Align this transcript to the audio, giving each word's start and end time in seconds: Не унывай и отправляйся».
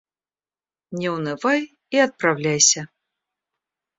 Не 1.01 1.11
унывай 1.17 1.61
и 1.97 2.01
отправляйся». 2.05 2.87